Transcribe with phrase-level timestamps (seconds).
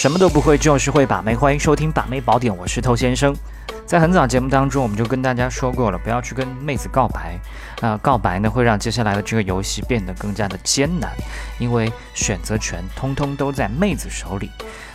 [0.00, 1.36] 什么都不会，就是会把妹。
[1.36, 3.36] 欢迎收听《把妹宝典》，我是偷先生。
[3.84, 7.38] 在很早节目当中，我们就跟大家说过了，不要去跟妹子告白。
[7.82, 11.10] 啊，告白呢会让接下来的这个游戏变得更加的艰难，
[11.58, 14.50] 因为选择权通通都在妹子手里。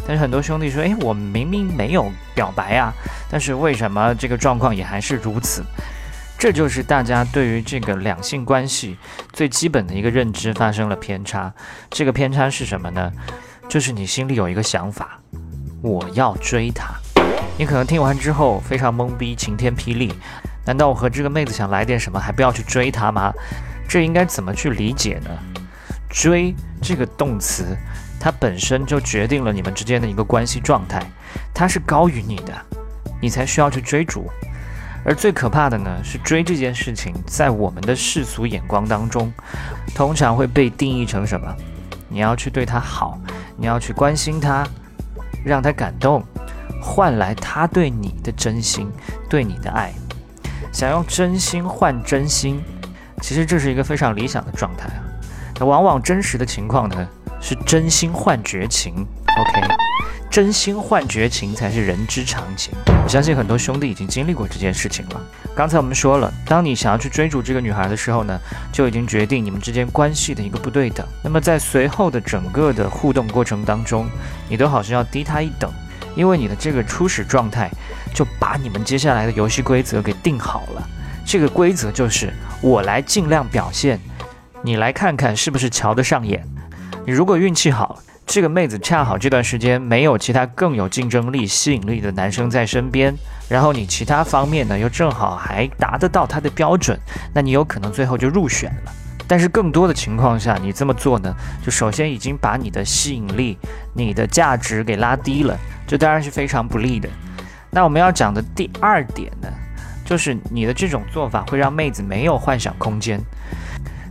[0.08, 2.92] 但是很多兄弟说，诶，我明明没有表白啊，
[3.30, 5.64] 但是为什么这个状况也还是如此？
[6.40, 8.98] 这就是大家对于这个两性关系
[9.32, 11.54] 最基本的一个认知发生了偏差。
[11.92, 13.12] 这个偏差是什么呢？
[13.68, 15.20] 就是你心里有一个想法，
[15.82, 16.94] 我要追她。
[17.58, 20.14] 你可能听完之后非常懵逼，晴天霹雳。
[20.66, 23.34] 难道我和这个妹子想来点什么，还不要去追她吗？
[23.88, 25.30] 这应该怎么去理解呢？
[26.10, 27.78] 追这个动词，
[28.20, 31.02] 它本身就决定了你们之间的一个关系状态，
[31.54, 32.54] 它是高于你的，
[33.22, 34.30] 你才需要去追逐。
[35.04, 39.32] 而最可怕的呢，是追这件事情，在我们的世俗眼光当中，
[39.94, 41.56] 通常会被定义成什么？
[42.10, 43.20] 你要去对她好，
[43.58, 44.68] 你要去关心他，
[45.44, 46.24] 让他感动。
[46.82, 48.92] 换来他对你的真心，
[49.28, 49.92] 对你的爱，
[50.72, 52.62] 想用真心换真心，
[53.22, 55.02] 其实这是一个非常理想的状态啊。
[55.60, 57.08] 那往往真实的情况呢，
[57.42, 58.94] 是真心换绝情。
[58.94, 59.68] OK，
[60.30, 62.72] 真心换绝情才是人之常情。
[63.04, 65.22] 我相信很多兄弟已经经历过这件事情了。
[65.56, 68.38] 刚才我们说了，当你想要去追逐这个女孩的时候呢，
[68.74, 71.08] 就已经决定你们之间关系的一个不对等。
[71.24, 74.06] 那么在随后的整个的互动过程当中，
[74.50, 75.72] 你都好像要低她一等。
[76.14, 77.70] 因为你的这个初始状态，
[78.14, 80.90] 就把你们接下来的游戏规则给定好了。
[81.26, 84.00] 这个规则就是我来尽量表现，
[84.62, 86.46] 你来看看是不是瞧得上眼。
[87.06, 93.16] 你如果运气好，这个妹子恰好这段时间没有其他更有竞争力、吸引力的男生在身边，
[93.48, 97.00] 然后你其他方面呢又正好还达得到她的标准，
[97.34, 98.92] 那你有可能最后就入选了。
[99.28, 101.34] 但是更多的情况下，你这么做呢，
[101.64, 103.58] 就首先已经把你的吸引力、
[103.94, 105.58] 你的价值给拉低了，
[105.88, 107.08] 这当然是非常不利的。
[107.70, 109.48] 那我们要讲的第二点呢，
[110.04, 113.20] 就是你的这种做法会让妹子没有幻想空间。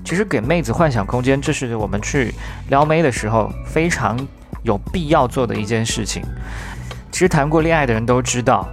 [0.05, 2.35] 其实给妹子幻想空间，这是我们去
[2.69, 4.17] 撩妹的时候非常
[4.63, 6.23] 有必要做的一件事情。
[7.11, 8.69] 其实谈过恋爱的人都知道，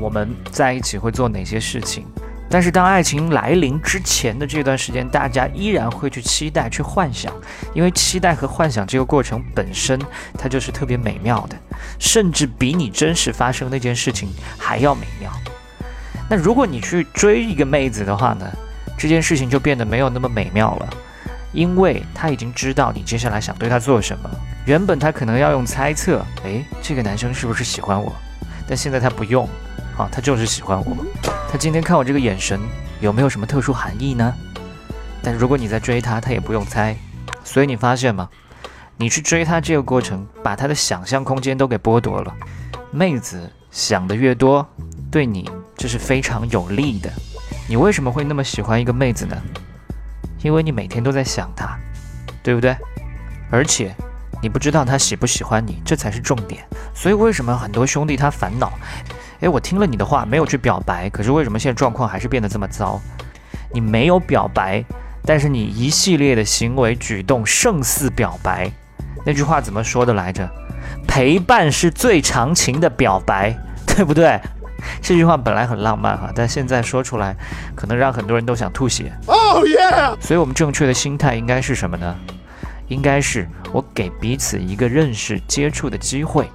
[0.00, 2.06] 我们在一起会做哪些事情。
[2.48, 7.32] 但是当爱情来临之前的这段时间，大家依然会去期待、去幻想，
[7.74, 10.00] 因为期待和幻想这个过程本身，
[10.38, 11.56] 它就是特别美妙的，
[11.98, 15.32] 甚至比你真实发生那件事情还要美妙。
[16.30, 18.46] 那如果你去追一个妹子的话呢，
[18.96, 20.88] 这件事情就变得没有那么美妙了，
[21.52, 24.30] 因为他已经知道你接下来想对他做什么。
[24.64, 28.12] 原本他可能要用猜测，诶，这个男生是不是喜欢我？
[28.66, 29.48] 但现在他不用。
[29.96, 30.94] 啊，他就是喜欢我。
[31.50, 32.60] 他今天看我这个眼神，
[33.00, 34.34] 有没有什么特殊含义呢？
[35.22, 36.94] 但如果你在追他，他也不用猜。
[37.42, 38.28] 所以你发现吗？
[38.98, 42.34] 你去追他这个过程，把他的想象空间都给剥夺了。
[42.90, 44.68] 妹子想的越多，
[45.10, 47.10] 对你这是非常有利的。
[47.68, 49.36] 你为什么会那么喜欢一个妹子呢？
[50.42, 51.76] 因为你每天都在想她，
[52.42, 52.76] 对不对？
[53.50, 53.94] 而且
[54.40, 56.64] 你不知道她喜不喜欢你，这才是重点。
[56.94, 58.72] 所以为什么很多兄弟他烦恼？
[59.40, 63.00] 诶，我听了你的话，没有去表白，可是为什么现在状况还是变得这么糟？
[63.72, 64.84] 你没有表白，
[65.24, 68.70] 但是你一系列的行为举动胜似表白。
[69.24, 70.48] 那句话怎么说的来着？
[71.08, 73.54] 陪伴是最长情的表白，
[73.86, 74.40] 对不对？
[75.02, 77.36] 这句话本来很浪漫哈，但现在说出来，
[77.74, 79.12] 可能让很多人都想吐血。
[79.26, 80.16] 哦耶！
[80.20, 82.16] 所以我们正确的心态应该是什么呢？
[82.88, 86.48] 应该是我给彼此一个认识、接触的机会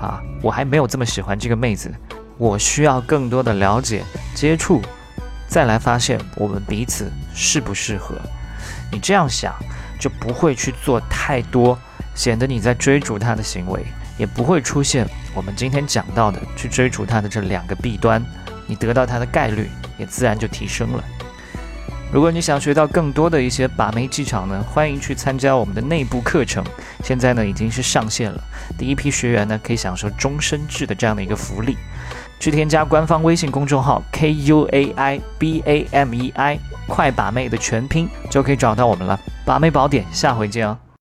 [0.00, 0.20] 啊！
[0.42, 1.94] 我还没有这么喜欢这个妹子。
[2.38, 4.02] 我需要更多的了解、
[4.34, 4.82] 接触，
[5.48, 8.14] 再来发现我们彼此适不适合。
[8.90, 9.54] 你这样想，
[9.98, 11.78] 就不会去做太多
[12.14, 13.86] 显得你在追逐她的行为，
[14.18, 18.24] 也不会出现我们今天讲到的去追逐它的这两个弊端。
[18.66, 21.04] 你得到它的概率也自然就提升了。
[22.12, 26.64] 如果你想学到更多的一些把妹技巧呢，欢迎去参加我们的内部课程。
[27.04, 28.42] 现在呢已经是上线了，
[28.78, 31.76] 第一批学员呢可以享受终身制的这样的一个福利。
[32.40, 36.58] 去添加官方微信公众号 k u a i b a m e i，
[36.88, 39.18] 快把妹的全拼就可以找到我们了。
[39.44, 40.78] 把妹宝典，下回见哦。